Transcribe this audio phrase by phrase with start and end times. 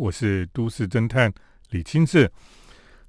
[0.00, 1.30] 我是都市侦探
[1.70, 2.30] 李清志。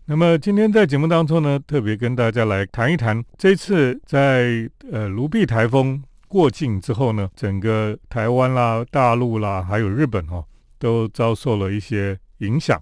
[0.06, 10.44] 那么今天在节目当中呢，特别跟大家来谈一谈，这次在呃卢碧台风过境之后呢，整个台湾啦、大陆啦，还有日本哦，
[10.78, 12.82] 都遭受了一些影响。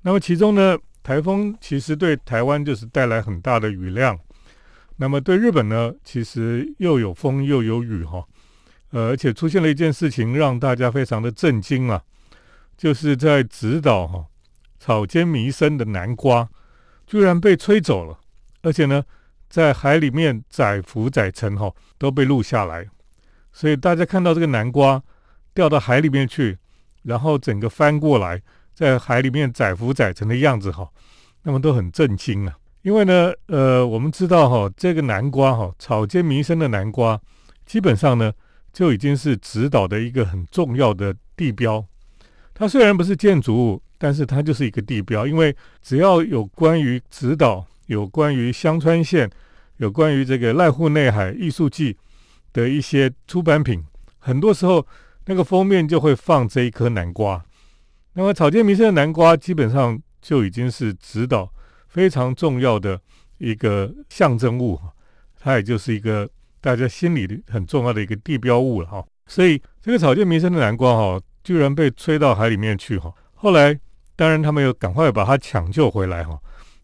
[0.00, 4.18] 那么其中呢，台风其实对台湾就是带来很大的雨量，
[4.96, 8.24] 那么对日本呢，其实又有风又有雨哈。
[8.92, 12.02] 呃，而且出现了一件事情，让大家非常的震惊啊，
[12.76, 14.26] 就是在直岛哈
[14.78, 16.48] 草间弥生的南瓜
[17.06, 18.18] 居然被吹走了，
[18.62, 19.04] 而且呢，
[19.48, 22.88] 在海里面载浮载沉哈都被录下来，
[23.52, 25.02] 所以大家看到这个南瓜
[25.54, 26.58] 掉到海里面去，
[27.02, 28.42] 然后整个翻过来
[28.74, 30.88] 在海里面载浮载沉的样子哈，
[31.42, 37.20] 那么都很震惊啊，因为呢，呃，我们知道哈这个南瓜哈草间弥生的南瓜
[37.66, 38.32] 基本上呢。
[38.72, 41.84] 就已经是直岛的一个很重要的地标。
[42.54, 45.26] 它虽然不是建筑物，但是它就是一个地标。
[45.26, 49.30] 因为只要有关于直岛、有关于香川县、
[49.76, 51.96] 有关于这个濑户内海艺术季
[52.52, 53.82] 的一些出版品，
[54.18, 54.86] 很多时候
[55.26, 57.44] 那个封面就会放这一颗南瓜。
[58.14, 61.52] 那么草间弥生的南瓜基本上就已经是直岛
[61.88, 63.00] 非常重要的
[63.38, 64.78] 一个象征物，
[65.38, 66.28] 它也就是一个。
[66.64, 73.12] 大家心里的很重要的一个地标物了哈，所以这个草间弥生的南瓜哈，居然被吹到海里面去哈。
[73.34, 73.78] 后来
[74.14, 76.38] 当然他们又赶快把它抢救回来哈，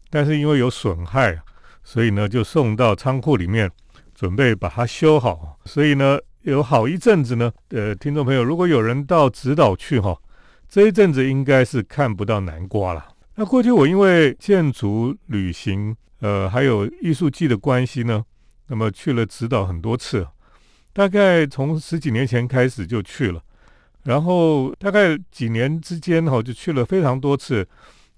[0.09, 1.39] 但是因为有损害，
[1.83, 3.71] 所以呢就送到仓库里面，
[4.13, 5.57] 准备把它修好。
[5.65, 10.17] 所以呢有好一阵子呢，呃，听众朋友，如果有人到直岛去哈，
[10.67, 13.07] 这一阵子应该是看不到南瓜了。
[13.35, 18.23] 那过去我因为建筑、旅行，呃，还有艺术季的关系呢。
[18.67, 20.27] 那么去了直岛很多次，
[20.93, 23.41] 大概从十几年前开始就去了，
[24.03, 27.67] 然后大概几年之间哈就去了非常多次。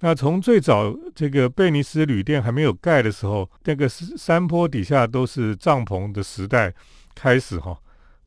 [0.04, 6.74] 那从最早这个贝尼斯旅店还没有盖的时候，那个山坡底下都是帐篷的时代
[7.14, 7.78] 开始哈，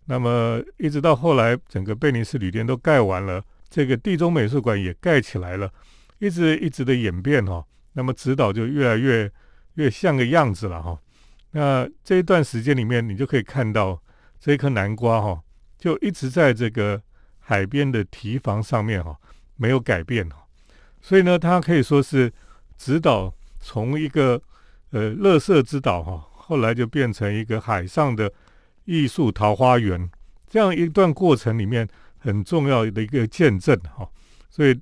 [0.04, 5.68] 那么一直到后来整个贝尼斯旅店都盖完了，这个地中美术馆也盖起来了，
[6.20, 7.64] 一直一直的演变哈，
[7.94, 9.28] 那么直岛就越来越
[9.74, 10.96] 越像个样子了哈。
[11.50, 14.00] 那这一段时间里面，你就可以看到
[14.38, 15.40] 这一颗南瓜哈，
[15.76, 17.02] 就一直在这个
[17.44, 19.16] 海边的堤防上面哈，
[19.56, 20.44] 没有改变哈。
[21.00, 22.32] 所以呢，它可以说是
[22.76, 24.40] 直岛从一个
[24.90, 28.32] 呃乐色之岛哈，后来就变成一个海上的
[28.84, 30.10] 艺术桃花源，
[30.48, 31.86] 这样一段过程里面
[32.18, 34.08] 很重要的一个见证哈。
[34.48, 34.80] 所以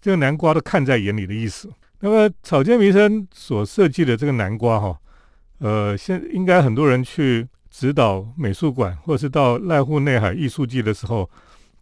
[0.00, 1.70] 这个南瓜都看在眼里的意思。
[2.00, 4.98] 那么草间弥生所设计的这个南瓜哈。
[5.58, 11.30] 呃，现应该很多人去指导美术馆，或者是到濑户内海艺术季的时候，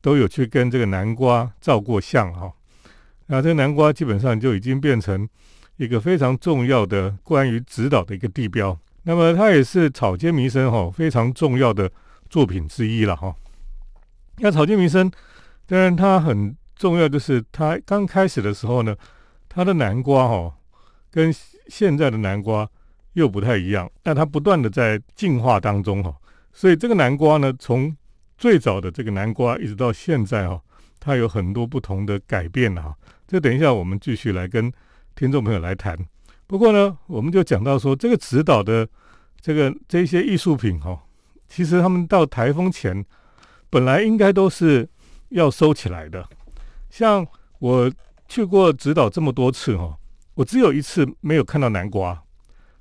[0.03, 2.53] 都有去跟这个南瓜照过相哈。
[3.29, 5.27] 那这个南瓜基本上就已经变成
[5.77, 8.79] 一个非常重要的关于指导的一个地标。
[9.05, 11.91] 那么它也是草间弥生哈非常重要的
[12.29, 13.35] 作品之一了哈。
[14.37, 15.11] 那草间弥生
[15.67, 18.95] 当然它很重要，就是它刚开始的时候呢，
[19.49, 20.55] 它的南瓜哈
[21.11, 21.35] 跟
[21.69, 22.69] 现在的南瓜。
[23.15, 26.17] 又不太一样，那它不断的在进化当中哈，
[26.51, 27.95] 所以这个南瓜呢，从
[28.37, 30.61] 最早的这个南瓜一直到现在哈，
[30.99, 32.95] 它有很多不同的改变哈。
[33.27, 34.73] 这等一下我们继续来跟
[35.15, 35.97] 听众朋友来谈。
[36.47, 38.87] 不过呢，我们就讲到说，这个指导的
[39.41, 41.01] 这个这些艺术品哈，
[41.49, 43.05] 其实他们到台风前
[43.71, 44.89] 本来应该都是
[45.31, 46.29] 要收起来的。
[46.91, 47.27] 像
[47.59, 47.91] 我
[48.29, 49.97] 去过指导这么多次哈，
[50.35, 52.23] 我只有一次没有看到南瓜。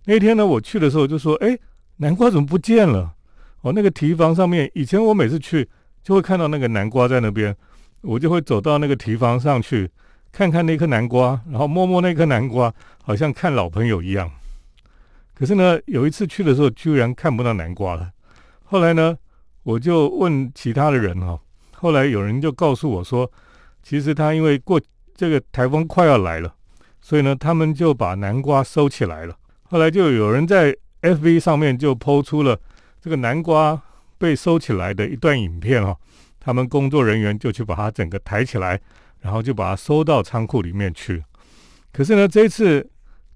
[0.05, 1.57] 那天呢，我去的时候就说：“哎，
[1.97, 3.13] 南瓜怎么不见了？
[3.61, 5.67] 哦，那个提防上面，以前我每次去
[6.03, 7.55] 就会看到那个南瓜在那边，
[8.01, 9.89] 我就会走到那个提防上去
[10.31, 12.73] 看看那颗南瓜，然后摸摸那颗南瓜，
[13.03, 14.29] 好像看老朋友一样。
[15.33, 18.09] 可是呢，有一次去的时候，居然看不到南瓜了。
[18.63, 19.15] 后来呢，
[19.63, 21.39] 我就问其他的人哈，
[21.73, 23.31] 后来有人就告诉我说，
[23.83, 24.81] 其实他因为过
[25.15, 26.53] 这个台风快要来了，
[27.01, 29.35] 所以呢，他们就把南瓜收起来了。”
[29.69, 32.59] 后来就有人在 FV 上面就抛出了
[33.01, 33.81] 这个南瓜
[34.17, 35.97] 被收起来的一段影片哈，
[36.39, 38.79] 他们工作人员就去把它整个抬起来，
[39.19, 41.23] 然后就把它收到仓库里面去。
[41.91, 42.87] 可是呢，这次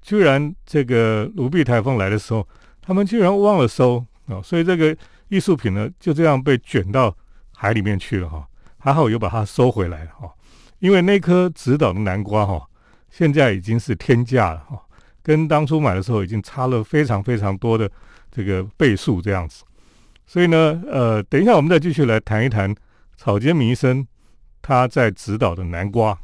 [0.01, 2.47] 居然这个卢碧台风来的时候，
[2.81, 4.95] 他们居然忘了收啊，所以这个
[5.29, 7.15] 艺术品呢就这样被卷到
[7.55, 8.47] 海里面去了哈。
[8.77, 10.31] 还好有把它收回来哈，
[10.77, 12.63] 因为那颗直岛的南瓜哈，
[13.09, 14.79] 现在已经是天价了哈。
[15.23, 17.91] 跟当初买的时候已经差了非常非常多的
[18.35, 19.63] 这个倍数这样子。
[20.27, 22.75] 所以呢呃等一下我们再继续来谈一谈
[23.15, 24.05] 草间弥生
[24.61, 26.17] 他在指导的南瓜。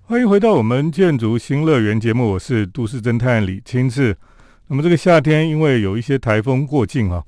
[0.00, 4.16] 欢迎回到我们建筑新乐园节目我是都市侦探李清志。
[4.66, 7.22] 那么这个夏天因为有一些台风过境啊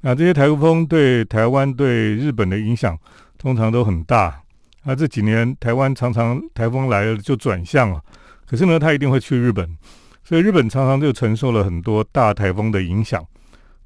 [0.00, 2.98] 那这些台风对台湾对日本的影响
[3.36, 4.40] 通常都很大
[4.84, 8.00] 那这几年台湾常常台风来了就转向了，
[8.46, 9.76] 可是呢，它一定会去日本，
[10.22, 13.24] 所以日本常常就承受了很多大台风的影响。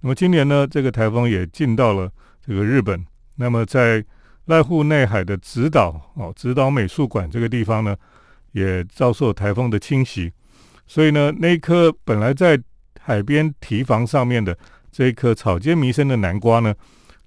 [0.01, 2.11] 那么今年呢，这个台风也进到了
[2.45, 3.05] 这个日本。
[3.37, 4.05] 那么在
[4.47, 7.97] 濑户内海的直岛哦，直岛美术馆这个地方呢，
[8.53, 10.33] 也遭受台风的侵袭，
[10.87, 12.61] 所以呢，那一颗本来在
[13.01, 14.57] 海边堤防上面的
[14.91, 16.75] 这一颗草间弥生的南瓜呢，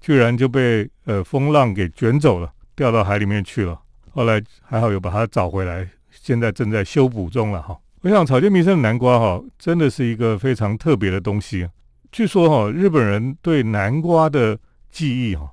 [0.01, 2.51] 居然就被呃风浪给卷走了，
[2.81, 3.80] 掉到海里面去了。
[4.10, 7.78] 后来还好有把它找回来，现在正在修补中了哈。
[8.01, 11.69] 我想草间弥生的南瓜哈，真的是一个非常特别的东西。
[12.12, 14.57] 据说哈，日本人对南瓜的
[14.89, 15.51] 记忆哈。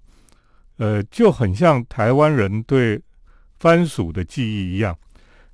[0.78, 2.98] 呃，就很像台湾人对
[3.58, 4.96] 番薯的记忆一样，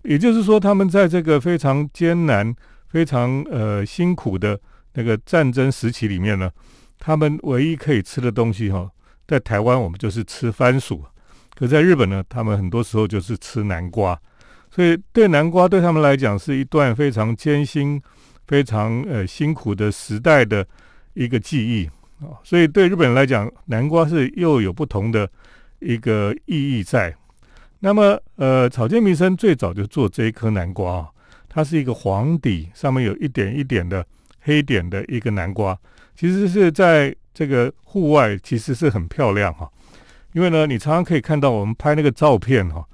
[0.02, 2.54] 也就是说，他们在这个非常艰难、
[2.86, 4.60] 非常呃辛苦的
[4.92, 6.48] 那个战争时期里面呢，
[7.00, 8.88] 他们唯一可以吃的东西哈，
[9.26, 11.02] 在台湾我们就是吃番薯，
[11.54, 14.18] 可在日本呢，他们很多时候就是吃南瓜，
[14.70, 18.00] 所以对南瓜对他们来讲是一段非常艰辛、
[18.46, 20.66] 非常呃辛苦的时代的
[21.14, 21.86] 一个记忆
[22.24, 22.34] 啊。
[22.42, 25.30] 所以对日本人来讲，南瓜是又有不同的
[25.78, 27.14] 一个意义在。
[27.78, 31.08] 那么，呃，草间弥生最早就做这一颗南瓜啊，
[31.48, 34.04] 它是一个黄底，上面有一点一点的
[34.40, 35.78] 黑点的一个南瓜。
[36.16, 39.70] 其实是在这个户外，其实是很漂亮哈。
[40.34, 42.84] 因为呢，你常常可以看到我们拍那个照片哈，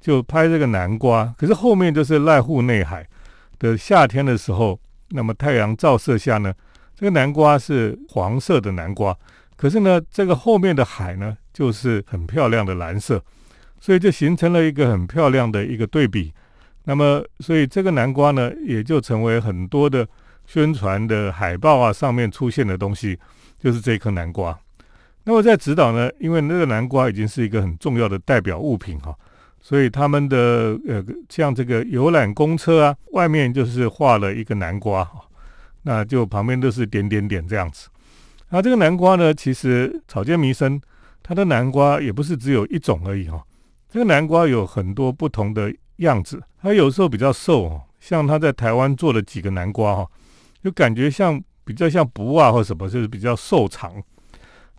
[0.00, 3.06] 就拍这个南瓜，可是后面就是濑户内海
[3.58, 6.52] 的夏天的时候，那么太阳照射下呢。
[6.94, 9.16] 这个南瓜是黄色的南瓜，
[9.56, 13.24] 可是呢，这个后面的海呢，就是很漂亮的蓝色，
[13.80, 16.30] 所以就形成了一个很漂亮的一个对比。
[16.84, 20.06] 那么，所以这个南瓜呢，也就成为很多的
[20.46, 23.18] 宣传的海报啊上面出现的东西，
[23.58, 24.58] 就是这颗南瓜。
[25.24, 29.14] 那么在指导呢，因为那个南瓜已经是一个很重要的代表物品哈，
[29.60, 35.20] 所以他们的呃，像这个游览公车啊，外面就是画了一个南瓜哈。
[35.82, 37.88] 那就旁边都是点点点这样子，
[38.50, 40.78] 那这个南瓜呢，其实草间弥生
[41.22, 43.42] 它的南瓜也不是只有一种而已哈，
[43.88, 50.06] 这个南瓜有很多不同的样子，它有时候比较瘦哦，像他在台湾做了几个南瓜哈，
[50.62, 53.90] 就感觉像比较像不啊或什么，就是比较瘦长。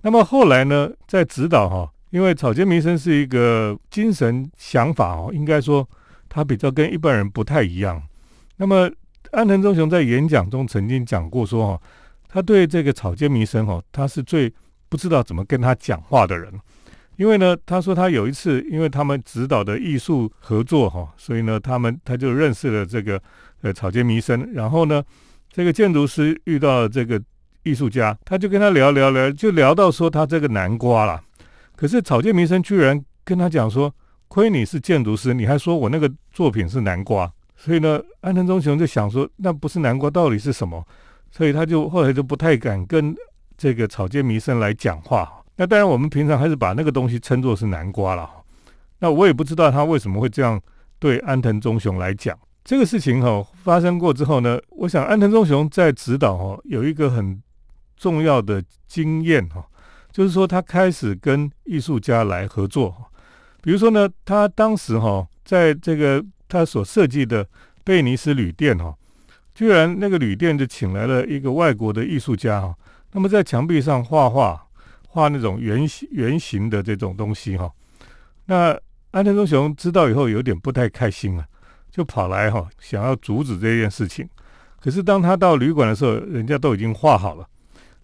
[0.01, 5.88] 那么后来呢，在指导哈，因为草间弥生是一个精神想法哦，应该说
[6.30, 8.01] 他比较跟一般人不太一样，
[8.57, 8.89] 那么。
[9.31, 11.81] 安藤忠雄在演讲中曾经讲过说：“哈，
[12.27, 14.53] 他对这个草间弥生哈，他是最
[14.89, 16.51] 不知道怎么跟他讲话的人。
[17.15, 23.21] 因为呢，他说他有一次，因为他们指导的艺术合作哈，所以呢，他们他就认识了这个
[23.62, 24.51] 呃草间弥生。
[24.51, 25.01] 然后呢，
[25.50, 27.18] 这个建筑师遇到这个
[27.63, 31.22] 艺术家，他就跟他聊聊聊，就聊到说他这个南瓜了。
[31.75, 33.94] 可是草间弥生居然跟他讲说：
[34.28, 40.84] 亏你是建筑师，你还说我那个作品是南瓜。”所以呢，安藤忠雄就想说，那不是南瓜到底是什么？
[41.30, 43.16] 所以他就后来就不太敢跟
[43.56, 45.31] 这个草间弥生来讲话。
[45.56, 48.27] 那当然，我们平常还是把那个东西称作是南瓜了。
[48.98, 50.60] 那我也不知道他为什么会这样
[50.98, 53.46] 对安藤忠雄来讲这个事情哈。
[53.63, 57.39] 发生过之后呢，我想安藤忠雄在指导哈有一个很
[58.01, 59.63] 重要的经验哈，
[60.12, 62.93] 就是说他开始跟艺术家来合作。
[63.62, 66.25] 比如说呢，他当时哈在这个。
[66.51, 67.48] 他所设计的
[67.81, 68.93] 贝尼斯旅店哈，
[69.55, 72.75] 居然那个旅店就请来了一个外国的艺术家哈，
[73.13, 74.62] 那么在墙壁上画画，
[75.08, 77.72] 画那种圆形圆形的这种东西哈。
[78.48, 78.77] 那
[79.12, 81.46] 安藤忠雄知道以后有点不太开心了，
[81.89, 84.27] 就跑来哈想要阻止这件事情。
[84.81, 87.48] 可是当他到旅馆的时候，人家都已经画好了，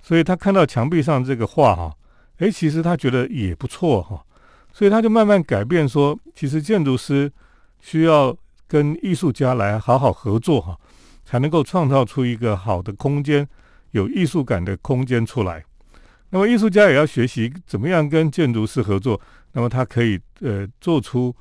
[0.08, 1.94] 所以他看到墙壁上这个画哈，
[2.38, 4.24] 诶，其实他觉得也不错哈，
[4.72, 7.30] 所以他就慢慢改变说，其实建筑师。
[7.80, 8.36] 需要
[8.68, 10.76] 跟艺术家来好好合作哈，
[11.24, 13.48] 才能够创造出一个好的空间，
[13.92, 15.64] 有艺术感的空间出来。
[16.32, 19.22] 那么艺术家也要学习怎么样跟建筑师合作，
[19.52, 21.34] 那么他可以呃做出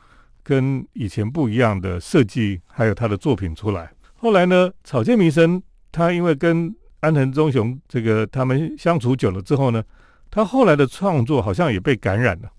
[0.42, 3.90] 跟以前不一样的设计，还有他的作品出来。
[4.16, 6.73] 后来呢，草间弥生他因为跟
[7.06, 9.82] 安藤忠雄这个他们相处久了之后呢，
[10.30, 12.50] 他后来的创作好像也被感染了。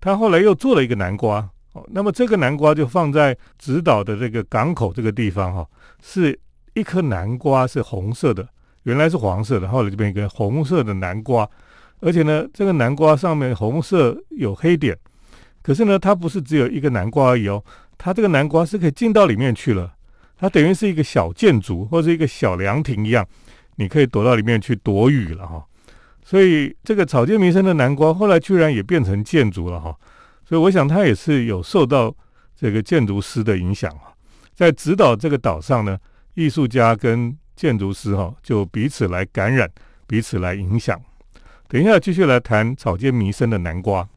[0.00, 1.48] 他后来又做了一个南瓜。
[1.74, 5.66] 哦，那么这个南瓜就放在直岛的这个港口这个地方哈，
[6.00, 6.38] 是
[6.74, 8.48] 一颗南瓜是红色的，
[8.84, 11.48] 原来是黄色的，后来就变一个红色的南瓜，
[11.98, 14.96] 而且呢，这个南瓜上面红色有黑点，
[15.62, 17.60] 可是呢，它不是只有一个南瓜而已哦，
[17.98, 19.92] 它这个南瓜是可以进到里面去了，
[20.38, 23.26] 它等于是一个小建筑或者一个小凉亭一样，
[23.76, 25.64] 你可以躲到里面去躲雨了哈。
[26.24, 29.94] 所以这个草间弥生的南瓜后来居然也变成建筑了哈。
[30.44, 32.14] 所以我想他也是有受到
[32.56, 34.12] 这个建筑师的影响啊，
[34.54, 35.98] 在指导这个岛上呢，
[36.34, 39.70] 艺术家跟建筑师哈就彼此来感染，
[40.06, 41.00] 彼此来影响。
[41.68, 44.08] 等一下继续来谈草间弥生的南瓜。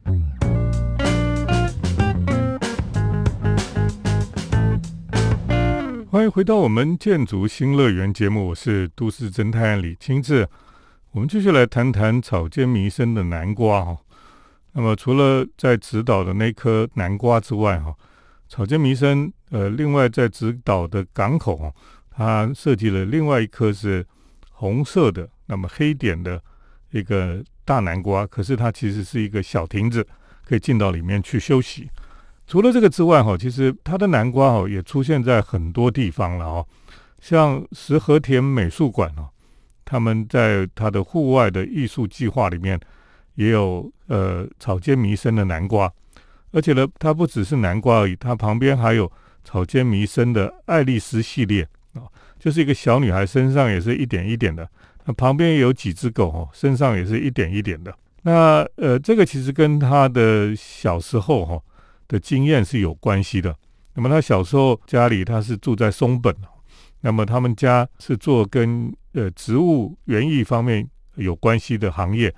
[6.10, 10.48] 欢迎回到我们建筑新乐园节目，我是都市侦探李清志。
[11.10, 13.94] 我们继续来谈谈草间弥生的南瓜哈。
[14.72, 17.94] 那么除了在指导的那颗南瓜之外哈，
[18.48, 21.70] 草间弥生呃，另外在指导的港口哈，
[22.10, 24.06] 他设计了另外一颗是
[24.50, 26.42] 红色的，那么黑点的
[26.90, 30.06] 一个大南瓜，可是它其实是一个小亭子，
[30.46, 31.90] 可以进到里面去休息。
[32.48, 36.66] 除了这个之外，哈，其实它的南瓜哈也出现在很多地方了哦，
[37.20, 39.28] 像石河田美术馆哦，
[39.84, 42.80] 他们在他的户外的艺术计划里面
[43.34, 45.92] 也有呃草间弥生的南瓜，
[46.50, 49.12] 而且呢，它不只是南瓜而已，它旁边还有
[49.44, 54.66] 草间弥生的爱丽丝系列啊，就是一个小女孩身上也是一点一点的，
[55.04, 57.94] 那旁边也有几只狗哦，身上也是一点一点的。
[58.22, 61.60] 那呃，这个其实跟他的小时候哈。
[62.08, 63.54] 的经验是有关系的。
[63.94, 66.34] 那么他小时候家里他是住在松本，
[67.02, 72.34] 那么他们家是做跟呃植物园艺方面有关系的行业。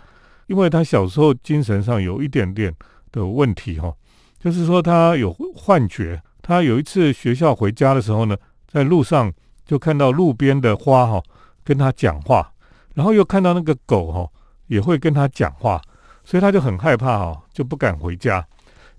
[0.47, 2.75] 因为他小时候精神上有一点点
[3.12, 3.95] 的问题哈，
[4.41, 6.21] 就是说他有幻觉。
[6.43, 8.37] 他有一次学校回家的时候呢，
[8.67, 9.33] 在路上
[9.65, 11.23] 就看到路边的花哈
[11.62, 12.53] 跟他讲话，
[12.95, 14.29] 然后又看到那个狗哈
[14.67, 15.81] 也会跟他讲话，
[16.25, 18.45] 所以他就很害怕哈，就不敢回家。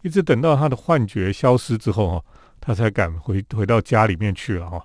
[0.01, 2.25] 一直等到他的幻觉消失之后哈，
[2.59, 4.83] 他才敢回回到家里面去了哈。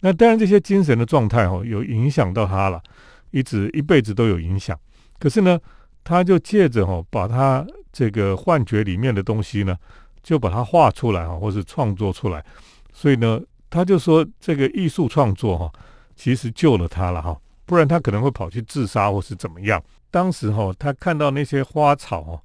[0.00, 2.82] 那当然这些精神的状态哈，有影响到他了，
[3.30, 4.78] 一直一辈子都有影响。
[5.18, 5.58] 可是呢，
[6.02, 9.76] 他就借着哈，把他这个幻觉里面的东西呢，
[10.22, 12.44] 就把它画出来哈，或是创作出来。
[12.92, 13.40] 所以呢，
[13.70, 15.72] 他就说这个艺术创作哈，
[16.16, 19.82] 其实救了他了哈，不然他可能会跑去自杀或是怎么样。
[20.10, 22.40] 当时哈，他看到那些花草哦，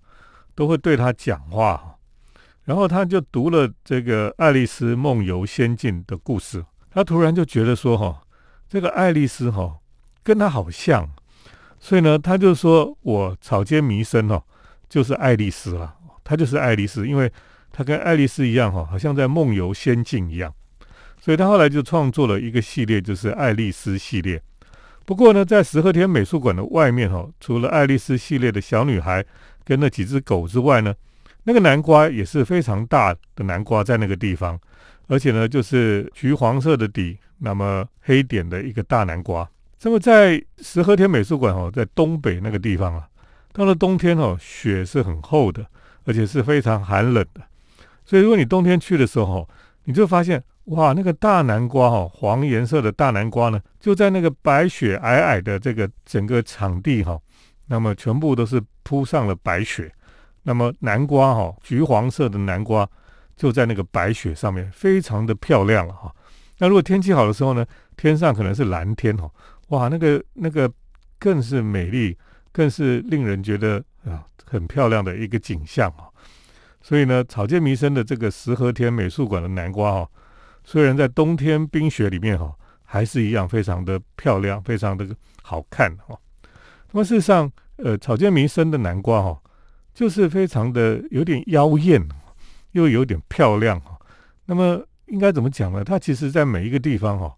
[0.53, 1.96] 都会对他讲话。
[2.67, 8.21] 然后他就读了这个《爱丽丝梦游仙境》的故事，他突然就觉得说：“哈，
[8.67, 9.77] 这个爱丽丝哈
[10.21, 11.09] 跟他好像，
[11.79, 14.43] 所以呢，他就说我草间弥生哦，
[14.89, 15.95] 就是爱丽丝了，
[16.25, 17.31] 他就是爱丽丝，因为
[17.71, 20.53] 他跟爱丽丝一样哈，好像在梦游仙境一样，
[21.21, 24.43] 所以他后来就创作了一个系列，就是爱丽丝系列。
[25.05, 29.25] 不过呢，在石河天美术馆的外面哈，除了爱丽丝系列的小女孩
[29.63, 30.93] 跟那几只狗之外呢。”
[31.47, 34.59] 那个南瓜也是非常大的南瓜，在那个地方，
[35.07, 39.49] 而且呢，就是橘黄色的底，那么黑点的一个大南瓜。
[39.81, 43.07] 那么在石河田美术馆哦，在东北那个地方啊，
[43.53, 45.65] 到了冬天哦，雪是很厚的，
[46.03, 47.41] 而且是非常寒冷的。
[48.03, 49.47] 所以如果你冬天去的时候，
[49.85, 57.17] 你就发现哇，那个大南瓜哈，黄颜色的大南瓜呢，就在那个白雪皑皑的这个整个场地哈，
[57.67, 59.89] 那么全部都是铺上了白雪。
[60.47, 62.89] 那么南瓜哈，橘黄色的南瓜
[63.35, 66.09] 就在那个白雪上面，非常的漂亮了哈。
[66.59, 67.65] 那如果天气好的时候呢，
[67.97, 69.29] 天上可能是蓝天哈，
[69.67, 70.71] 哇，那个那个
[71.19, 72.17] 更是美丽，
[72.53, 76.07] 更是令人觉得啊很漂亮的一个景象啊。
[76.81, 80.09] 所以呢，草间弥生的这个石河田美术馆的南瓜哈，
[80.63, 85.05] 虽然在冬天冰雪里面哈，还是一样非常的漂亮，非常的
[85.41, 86.17] 好看哈。
[86.93, 89.37] 那么事实上，呃，草间弥生的南瓜哈。
[89.97, 92.07] 就是非常的有点妖艳，
[92.73, 93.97] 又有点漂亮哈。
[94.45, 95.83] 那么应该怎么讲呢？
[95.83, 97.35] 它其实在每一个地方哈，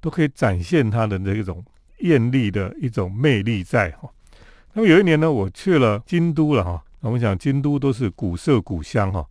[0.00, 1.64] 都可以展现它的那种
[2.00, 4.10] 艳丽的一种魅力在哈。
[4.72, 6.82] 那么有一年呢，我去了京都了哈。
[6.98, 9.24] 我们讲京都都是古色古香哈，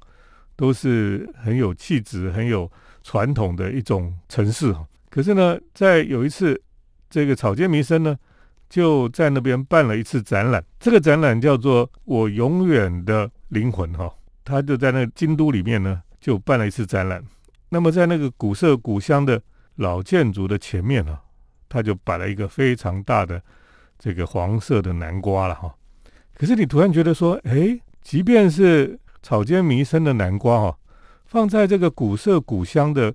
[0.56, 2.72] 都是很有气质、很有
[3.04, 4.88] 传统的一种城市哈。
[5.10, 6.58] 可是呢，在有一次
[7.10, 8.18] 这个草间弥生呢。
[8.70, 14.14] 就在那边办了一次展览，这个展览叫做《我永远的灵魂》哈，
[14.46, 17.24] 他就在那京都里面呢，就办了一次展览。
[17.70, 19.42] 那么在那个古色古香的
[19.76, 21.18] 老建筑的前面呢，
[21.68, 23.42] 他就摆了一个非常大的
[23.98, 25.74] 这个黄色的南瓜了哈。
[26.36, 30.78] 可是你突然觉得说，哎，即便是草间弥生的南瓜哈，
[31.26, 33.14] 放在这个古色古香的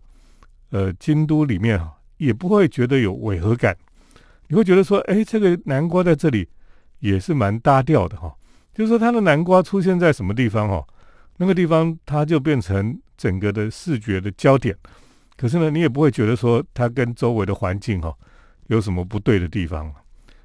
[0.71, 3.77] 呃京都里面哈，也不会觉得有违和感。
[4.55, 6.49] 你会觉得说，哎，这个南瓜在这里
[7.01, 8.33] 也是蛮搭调的哈。
[8.73, 10.87] 就是说，它的南瓜出现在什么地方哈，
[11.39, 14.77] 那个地方它就变成整个的视觉的焦点。
[15.37, 18.15] 可是呢，你也不会觉得说它跟周围的环境哈
[18.69, 19.93] 有什么不对的地方。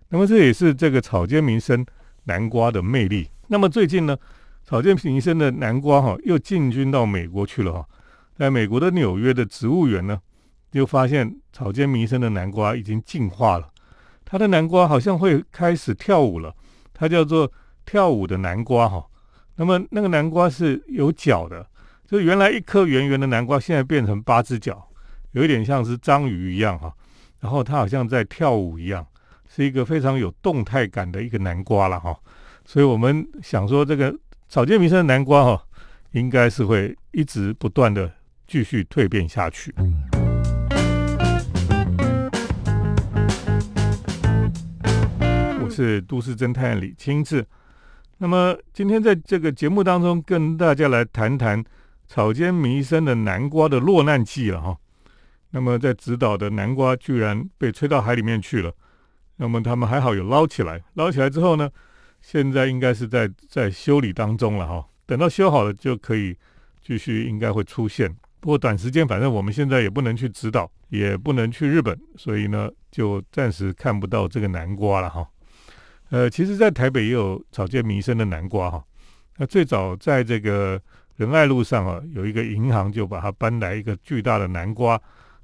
[0.07, 1.85] 那么这也是这个草间弥生
[2.23, 3.29] 南瓜的魅力。
[3.45, 4.17] 那么最近呢，
[4.63, 7.85] 草间弥生的南瓜哈又进军到美国去了哈，
[8.35, 10.19] 在美国的纽约的植物园呢，
[10.71, 13.69] 又发现草间弥生的南瓜已经进化了，
[14.31, 16.53] 它的南瓜好像会开始跳舞了，
[16.93, 17.51] 它叫做
[17.83, 19.03] 跳舞的南瓜哈。
[19.55, 21.65] 那么那个南瓜是有脚的，
[22.05, 24.87] 就原来一颗圆圆的南瓜，现在变成八只脚，
[25.31, 26.93] 有一点像是章鱼一样哈。
[27.39, 29.03] 然后它好像在跳舞一样，
[29.47, 32.15] 是一个非常有动态感的一个南瓜了哈。
[32.65, 34.15] 所以我们想说，这个
[34.47, 35.63] 草间弥生的南瓜哈，
[36.11, 38.13] 应该是会一直不断的
[38.47, 39.73] 继续蜕变下去。
[45.79, 47.45] 是都市侦探李清志。
[48.17, 51.63] 那么今天在这个节目当中，跟大家来谈谈
[52.05, 54.77] 草间弥生的南瓜的落难记了哈。
[55.51, 58.73] 那么在指导的南瓜居然被吹到海里面去了，
[59.37, 61.69] 那么他们还好有捞起来，捞起来之后呢，
[62.19, 64.85] 现在应该是在在修理当中了哈。
[65.05, 66.37] 等到修好了就可以
[66.81, 68.13] 继续，应该会出现。
[68.41, 75.25] 不过短时间，反正我们现在也不能去指导，也不能去日本，所以呢，就暂时看不到这个南瓜了哈。
[76.09, 78.83] 呃，其实，在台北也有草芥弥生的南瓜哈。
[79.37, 80.81] 那最早在这个
[81.17, 84.99] 仁爱路上啊，有一个银行就把它搬来一个巨大的南瓜，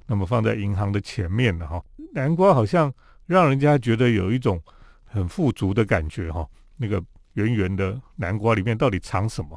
[0.06, 1.80] 那么放在银行的前面的哈。
[2.12, 2.92] 南瓜好像
[3.26, 4.60] 让人家觉得有一种
[5.04, 6.44] 很富足的感觉哈。
[6.76, 7.02] 那个
[7.34, 9.56] 圆圆的南瓜里面到底藏什么？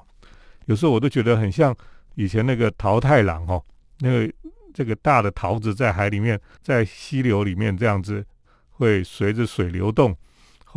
[0.65, 1.75] 有时候我都觉得很像
[2.13, 3.59] 以前那个桃太郎哈，
[3.99, 4.33] 那个
[4.75, 8.23] 这个大的桃子在海里面，在溪流里面这样子
[8.69, 10.15] 会随着水流动。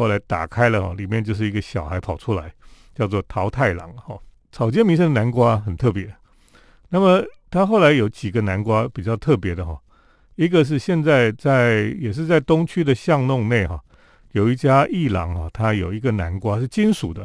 [0.02, 2.52] 后来打开了哈，里面就是一个小孩跑出来，
[2.92, 4.18] 叫做桃太郎哈。
[4.50, 6.12] 草间弥生的南瓜很特别，
[6.88, 9.80] 那么他后来有几个南瓜比较特别的哈，
[10.34, 13.80] 一个是现在在也是在东区的巷弄内哈，
[14.32, 17.25] 有一家艺廊啊，它有一个南瓜是金属的，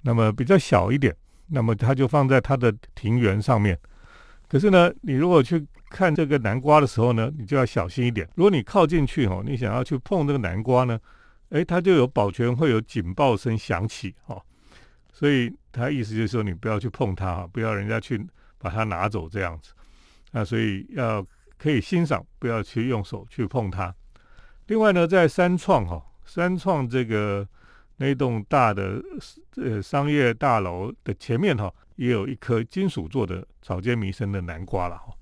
[0.00, 1.14] 那么比较小一点，
[1.48, 3.78] 那么它就放在它的庭园上面。
[4.48, 8.26] 可是呢，你如果去看这个南瓜的时候呢，你就要小心一点。
[8.34, 10.98] 如果你靠近去哦，你想要去碰这个南瓜呢？
[11.50, 14.38] 哎，它就有保全会有警报声响起哈，
[15.12, 18.22] 所以他意思就是说你不要去碰它哈，不要人家去
[18.58, 19.72] 把它拿走这样子，
[20.32, 23.94] 那所以要可以欣赏，不要去用手去碰它。
[24.66, 27.48] 另外呢，在三创哈，三创这个
[27.96, 29.02] 那栋大的
[29.56, 35.14] 呃商业大楼的前面哈，也有一颗金属做的草间弥生的南瓜了哈。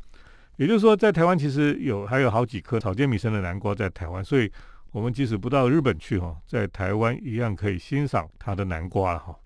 [0.57, 4.51] 也就是说，在台湾其实有还有好几颗草间弥生的南瓜在台湾，所以。
[4.97, 9.39] 我们即使不到日本去哈，在台湾一样可以欣赏它的南瓜哈。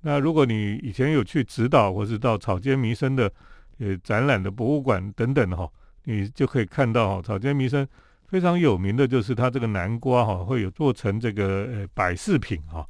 [0.00, 3.30] 那如果你以前有去指导，或是到草间弥生的
[3.78, 5.70] 呃展览的博物馆等等哈，
[6.04, 7.86] 你就可以看到哈，草间弥生
[8.28, 12.88] 非常有名的就是它这个南瓜哈，会有做成这个呃摆饰品哈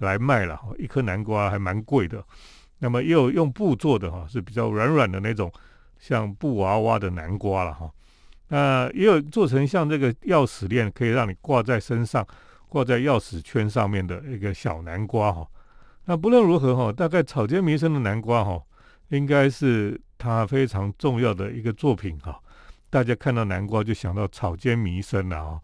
[0.00, 0.68] 来卖了哈。
[0.78, 2.22] 一颗南瓜还蛮贵的，
[2.80, 5.50] 那么也有用布做的哈，是比较软软的那种
[5.98, 7.90] 像布娃娃的南瓜了哈。
[8.48, 12.26] 那也有做成像这个钥匙链，可以让你挂在身上，
[12.68, 15.46] 挂在钥匙圈上面的一个小南瓜哈。
[16.04, 18.62] 那不论如何哈，大概草间弥生的南瓜哈，
[19.08, 22.40] 应该是他非常重要的一个作品哈。
[22.88, 25.60] 大家看到南瓜就想到草间弥生了啊，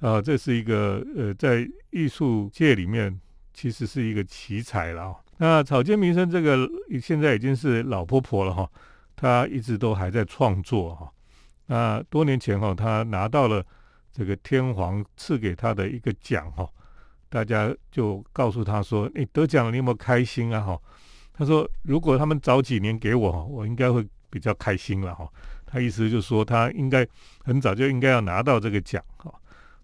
[0.00, 3.20] 啊，这是一个呃，在艺术界里面
[3.52, 5.14] 其实是一个奇才了。
[5.36, 6.66] 那草间弥生这个
[7.02, 8.70] 现在已经是老婆婆了哈，
[9.14, 11.12] 她一直都还在创作哈。
[11.66, 13.64] 那多年前哈，他拿到了
[14.12, 16.68] 这个天皇赐给他的一个奖哈，
[17.28, 20.78] 大家就告诉他说：“你得奖了，你有没有开心啊？”哈，
[21.32, 25.28] 他说：“如果他们早几年给我，我应该会比较开心了。”哈，
[25.64, 27.06] 他意思就是说，他应该
[27.42, 29.32] 很早就应该要拿到这个奖哈。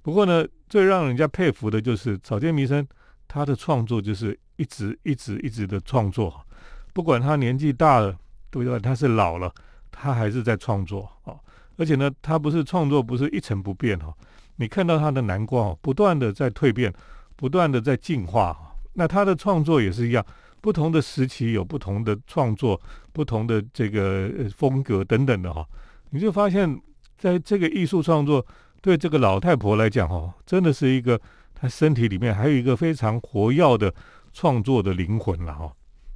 [0.02, 2.86] 不过呢，最让人家佩服的就是草间弥生，
[3.26, 6.46] 他的创作就是一直一直一直的创作，
[6.92, 8.16] 不管他年纪大了，
[8.50, 8.78] 对不对？
[8.78, 9.52] 他是老了，
[9.90, 11.34] 他还是在创作啊。
[11.80, 14.14] 而且呢，他不是创作，不是一成不变哈。
[14.56, 16.92] 你看到他的南瓜哦，不断的在蜕变，
[17.36, 18.76] 不断的在进化哈。
[18.92, 20.22] 那他的创作也是一样，
[20.60, 22.78] 不同的时期有不同的创作，
[23.14, 25.66] 不同的这个风格等等的哈。
[26.10, 26.78] 你就发现，
[27.16, 28.44] 在这个艺术创作
[28.82, 31.18] 对这个老太婆来讲哈，真的是一个
[31.54, 33.90] 她身体里面还有一个非常活跃的
[34.34, 35.72] 创作的灵魂了哈。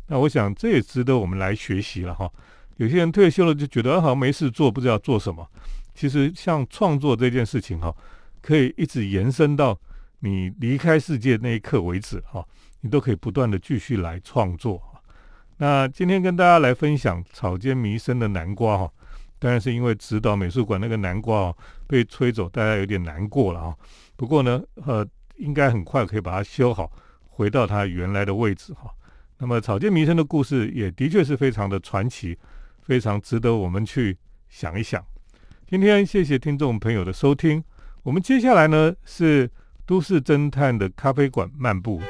[0.08, 2.30] 那我想这也值得我们来学习了哈。
[2.76, 5.46] 有些人退休了就觉得好像没事做，不知道做什么。
[5.94, 7.94] 其实像创作这件事情哈，
[8.42, 9.78] 可以一直延伸到
[10.20, 12.44] 你离开世界那一刻为止哈，
[12.80, 14.82] 你都可以不断的继续来创作。
[15.58, 18.92] 那今天跟大家来分享草间弥生的南瓜哈，
[19.38, 21.56] 当然是因为指导美术馆那个南瓜哦
[21.86, 23.76] 被吹走，大家有点难过了哈。
[24.16, 25.06] 不过呢，呃，
[25.36, 26.90] 应该很快可以把它修好，
[27.28, 28.90] 回到它原来的位置哈。
[29.38, 32.36] 那么草间弥生的故事也的确是非常的传奇，
[32.84, 34.18] 非常值得我们去
[34.48, 35.02] 想一想。
[35.66, 37.64] 今天谢谢听众朋友的收听，
[38.02, 39.50] 我们接下来呢是
[39.86, 42.00] 都市侦探的咖啡馆漫步。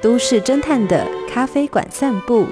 [0.00, 2.46] 都市侦探的咖啡馆散步。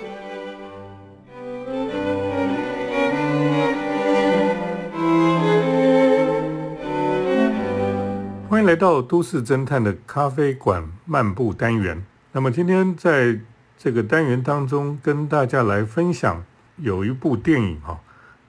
[8.48, 12.05] 欢迎来到都市侦探的咖啡馆漫步单元。
[12.33, 13.38] 那么今天在
[13.79, 16.45] 这个单元当中，跟大家来分享
[16.77, 18.01] 有一部电影哈。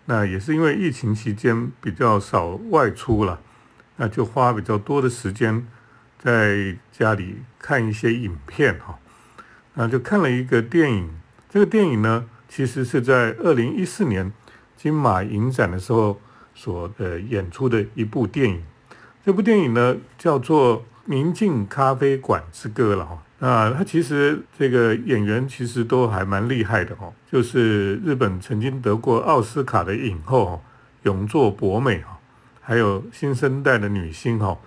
[0.06, 3.42] 那也是因为疫情期间比较少外出了，
[3.98, 5.68] 那就花比较多的时间。
[6.20, 8.98] 在家里看一些影片哈，
[9.76, 11.10] 那就看了一个电影。
[11.48, 14.34] 这个电影呢，其实是在二零一四年
[14.76, 16.20] 金马影展的时候
[16.56, 18.64] 所呃演出的一部电影。
[19.24, 23.24] 这部电影呢叫做《明镜咖啡馆之歌》了哈。
[23.40, 30.62] 那他其实这个演员其实都还蛮厉害的哦，就是日本曾经得过奥斯卡的影后
[31.04, 32.18] 永作博美哈，
[32.62, 34.58] 还有新生代的女星哈。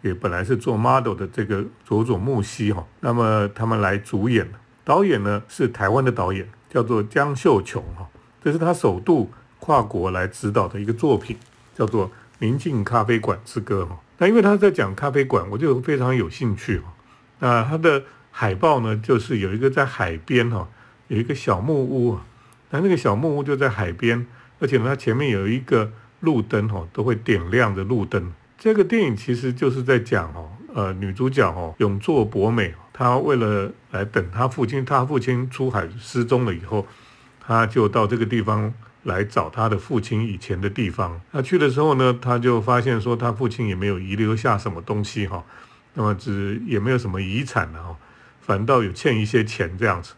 [0.00, 4.48] 也本来是做 model 的这个佐佐木希哈，那么他们来主演
[4.84, 8.06] 导演呢是台湾的导演，叫做江秀琼哈，
[8.40, 11.36] 这是他首度跨国来指导的一个作品，
[11.74, 12.06] 叫做
[12.38, 13.98] 《宁静咖啡馆之歌》哈。
[14.18, 16.94] 那因为他在讲咖啡馆，我就非常有兴趣哈。
[17.40, 20.68] 那他的海报呢，就是有一个在海边哈，
[21.08, 22.24] 有一个小木屋啊，
[22.70, 24.26] 那那个小木屋就在海边，
[24.60, 28.32] 而且呢，它前面有一个路灯哈，都会点亮的路灯。
[28.56, 36.86] 这个电影其实就是在讲哦，呃，女主角哦，永作博美，她为了来等她父亲，她父亲出海失踪了以后，
[37.40, 41.20] 她就到这个地方来找她的父亲以前的地方。
[41.30, 45.44] 那去的时候呢，她就发现说，她父亲也没有遗留下什么东西哈，
[45.94, 47.96] 那么只也没有什么遗产了哈，
[48.48, 50.14] 反倒有欠一些钱这样子。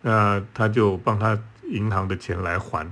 [0.00, 2.90] 那他就帮他银行的钱来还。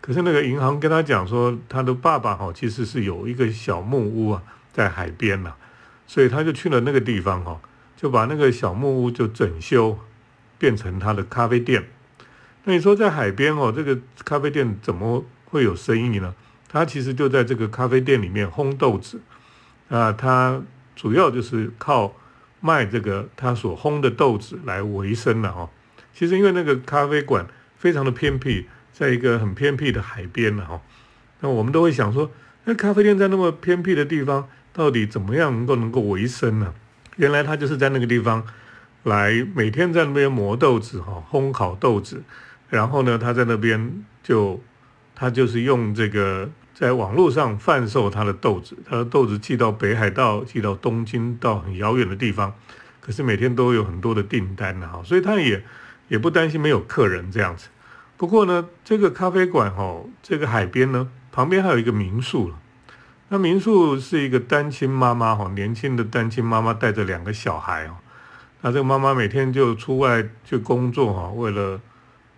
[0.00, 5.52] 可是那个银行跟他讲说，他的爸爸哈其实是有一个小木屋啊，在海边呐，
[6.08, 7.60] 所以他就去了那个地方哈，
[7.96, 9.98] 就把那个小木屋就整修，
[10.58, 11.88] 变成他的咖啡店。
[12.64, 16.34] 那你说在海边哦，这个咖啡店怎么会有生意呢？
[16.68, 19.20] 他其实就在这个咖啡店里面烘豆子
[19.88, 20.60] 啊，他
[20.96, 22.14] 主要就是靠
[22.60, 25.70] 卖这个他所烘的豆子来维生了哈。
[26.12, 28.66] 其实因为那个咖啡馆非常的偏僻。
[28.98, 30.80] 在一个很偏僻的海边了哈，
[31.40, 32.30] 那我们都会想说，
[32.64, 36.72] 那咖啡店在那么偏僻的地方，到底怎么样能够能够维生呢？
[37.16, 38.42] 原来他就是在那个地方
[39.02, 42.22] 来每天在那边磨豆子哈，烘烤豆子，
[42.70, 44.62] 然后呢，他在那边就
[45.14, 52.52] 他就是用这个在网络上贩售他的豆子，他的豆子寄到北海道，寄到东京，到很遥远的地方，
[53.00, 55.64] 可是每天都有很多的订单呢哈，所以他也
[56.08, 57.68] 也不担心没有客人这样子。
[58.18, 62.52] 不过呢，这个咖啡馆哈，这个海边呢，旁边还有一个民宿。
[63.30, 67.96] 那民宿是一个单亲妈妈哈，年轻的单亲妈妈带着两个小孩哦。
[68.60, 71.80] 那这个妈妈每天就出外去工作哈，为了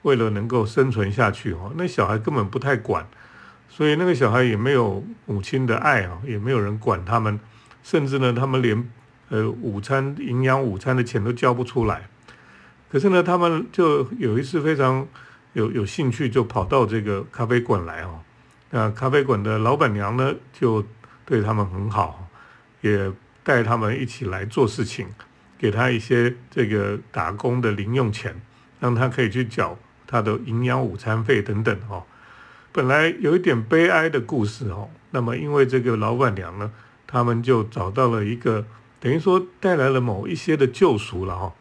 [0.02, 3.04] 为了能够生存下去哈，那小孩根本不太管，
[3.68, 7.38] 所以那个小孩也没有母亲的爱啊，也没有人管他们，
[7.82, 8.90] 甚至呢，他们连
[9.28, 12.08] 呃午餐营养午餐的钱都交不出来。
[12.90, 15.06] 可是呢，他们就有一次非常。
[15.54, 18.20] 有有兴趣就跑到这个咖啡馆来哦，
[18.70, 20.84] 那咖啡馆的老板娘呢就
[21.24, 22.28] 对他们很好，
[22.82, 23.10] 也
[23.42, 25.08] 带他们一起来做事情，
[25.58, 28.40] 给他一些这个打工的零用钱，
[28.78, 29.76] 让他可以去缴
[30.06, 32.04] 他的营养午餐费等等哦。
[32.72, 36.70] 本来有一点悲哀的故事哦，那么因为这个老板娘呢，
[37.06, 38.64] 他们就找到了一个
[39.00, 41.54] 等于说带来了某一些的救赎了哈。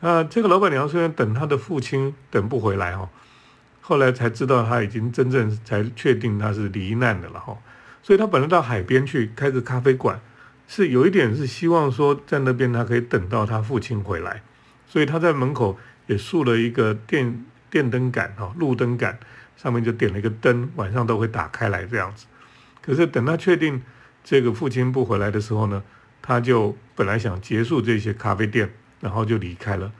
[0.00, 3.08] 那这个老板娘虽然等她的父亲等不回来哈。
[3.84, 7.58] 后来才知道他已经真正才确定他是罹难的了哈，
[8.00, 10.20] 所以他本来到海边去开个咖啡馆，
[10.68, 14.40] 是有一点是希望说在那边他可以等到他父亲回来，
[14.86, 19.18] 所以他在门口也竖了一个电电灯杆哈，路灯杆
[19.62, 22.26] 上面就点了一个灯，晚上都会打开来这样子。
[22.80, 23.82] 可是等他确定
[24.24, 25.82] 这个父亲不回来的时候呢，
[26.20, 29.92] 他就本来想结束这些咖啡店，然后就离开了。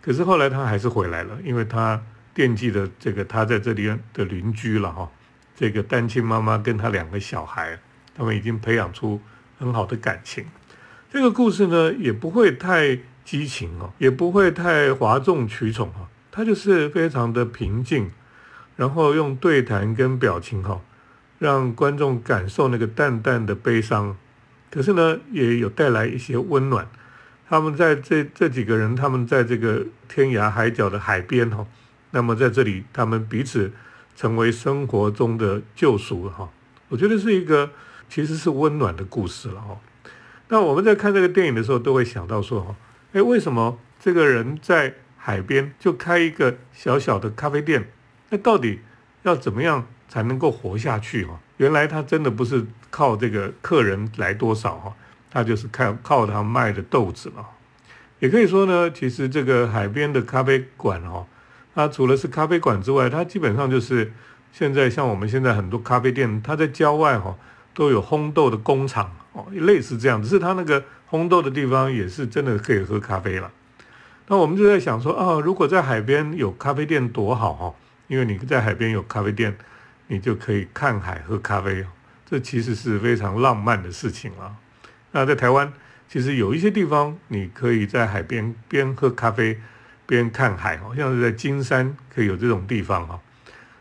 [0.00, 2.00] 可是后来他还是回来了，因为他。
[2.32, 5.10] 惦记的这个他在这里的邻居了哈，
[5.56, 7.76] 这个单亲妈妈跟他两个小孩，
[8.14, 9.20] 他们已经培养出
[9.58, 10.46] 很好的感情。
[11.12, 18.12] 这个故事呢也不会太激情哦，也不会太哗众取宠哈，它就是非常的平静，
[18.80, 20.80] 然后用对谈跟表情哈，
[21.38, 24.16] 让观众感受那个淡淡的悲伤，
[24.70, 26.88] 可是呢，也有带来一些温暖。
[27.46, 31.66] 他们在这这几个人，他们在这个天涯海角的海边哈，
[32.12, 33.70] 那么在这里，他们彼此
[34.16, 36.48] 成为生活中的救赎哈。
[36.88, 37.72] 我觉得是一个
[38.08, 39.78] 其实是温暖的故事了哈。
[40.48, 42.74] 那我们在看这个电影的时候，都会想到说哈。
[43.12, 47.92] 哎，为什么这个人在海边就开一个小小的咖啡店？
[48.30, 48.80] 那到底
[49.22, 51.26] 要怎么样才能够活下去？
[51.26, 54.94] 哈，原来他真的不是靠这个客人来多少哈，
[55.30, 57.46] 他就是靠靠他卖的豆子了。
[58.18, 61.26] 也可以说呢，其实这个海边的咖啡馆哈，
[61.74, 64.12] 它除了是咖啡馆之外，它基本上就是
[64.52, 67.36] 现在像我们现在很多咖啡店，它在郊外哈
[67.74, 70.82] 都有烘豆的工厂哦，类似这样，只是它那个。
[71.10, 73.50] 烘豆的地方也是真的可以喝咖啡了。
[74.28, 77.74] 那我们就在想说啊，如果在海边有咖啡店多好哈！
[78.10, 79.56] 因为你在海边有咖啡店，
[80.08, 81.86] 你就可以看海喝咖啡，
[82.26, 84.56] 这其实是非常浪漫的事情啊。
[85.12, 85.72] 那在台湾，
[86.08, 89.60] 其实有一些地方你可以在海边边喝咖啡
[90.06, 93.20] 边看海，好像是在金山可以有这种地方哈。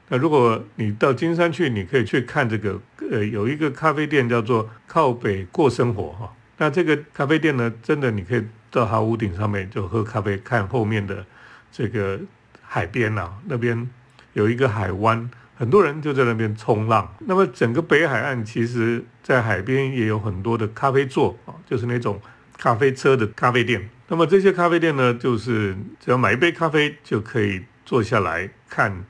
[0.09, 6.31] 那如果你到金山去，你可以去看这个呃，有一个咖啡店叫做靠北过生活哈。
[6.57, 11.25] 那这个咖啡店呢，真的你可以到它屋顶上面就喝咖啡，看后面的
[11.71, 12.19] 这个
[12.61, 13.89] 海边呐，那边
[14.33, 17.15] 有一个海湾，很多人就在那边冲浪。
[17.19, 22.21] 那么整个北海岸其实，在海边也有很多的咖啡座啊，就是那种
[22.57, 23.89] 咖啡车的咖啡店。
[24.07, 29.03] 那么这些咖啡店呢，就是只要买一杯咖啡就可以坐下来看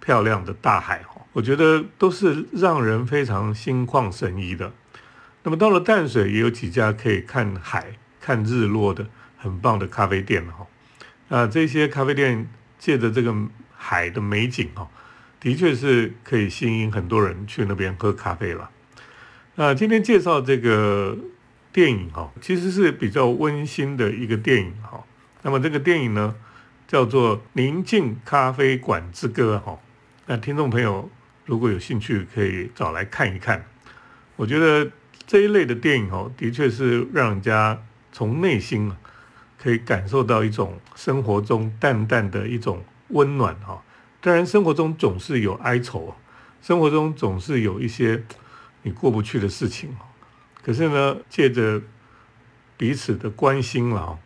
[0.00, 1.02] 漂亮的大海。
[1.32, 4.72] 我觉得都是让人非常心旷神怡的。
[5.42, 7.86] 那么到了淡水，也有几家可以看海、
[8.20, 9.04] 看日落的
[9.36, 10.66] 很棒的咖啡店哈。
[11.28, 13.34] 啊，这些咖啡店借着这个
[13.84, 14.88] 海的美景哈，
[15.38, 18.70] 的确是可以吸引很多人去那边喝咖啡了。
[19.56, 21.18] 那今天介绍这个
[21.70, 25.04] 电影哈，其实是比较温馨的一个电影哈。
[25.42, 26.34] 那么这个电影呢，
[26.88, 29.78] 叫做《宁静咖啡馆之歌》哈。
[30.26, 31.10] 那听众朋友
[31.44, 33.66] 如果有兴趣，可以找来看一看。
[34.36, 34.90] 我觉得。
[35.26, 38.92] 这一类的电影哦，的确是让人家从内心，
[39.58, 43.82] 可以感受到一种生活中淡淡的一种温暖哈。
[44.20, 46.14] 当然，生活中总是有哀愁，
[46.62, 48.24] 生活中总是有一些
[48.82, 49.96] 你过不去的事情
[50.62, 51.82] 可是呢，借着
[52.76, 54.18] 彼此的关心了，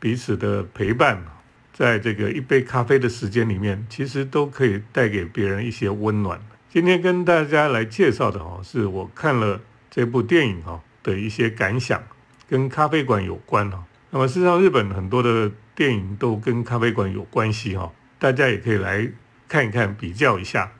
[0.00, 1.24] 彼此的陪伴，
[1.72, 6.40] 在这个一杯咖啡的时间里面，其实都可以带给别人一些温暖。
[6.68, 9.60] 今天跟大家来介绍的哈，是我看了。
[9.88, 12.02] 这部电影哈的一些感想，
[12.50, 13.82] 跟咖啡馆有关哈。
[14.10, 17.90] 那么事实上，日本很多的电影都跟咖啡馆有关系哈。
[18.18, 19.08] 大家也可以来
[19.48, 20.72] 看一看，比较一下。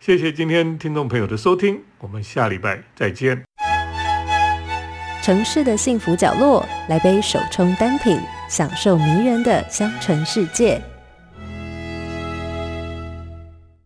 [0.00, 3.42] 谢谢今天听众朋友的收听，我们下礼拜再见。
[5.22, 8.18] 城市的幸福角落，来杯手冲单品，
[8.48, 10.82] 享受迷人的香醇世界。